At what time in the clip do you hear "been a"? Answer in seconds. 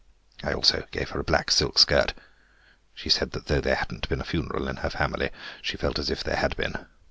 4.09-4.23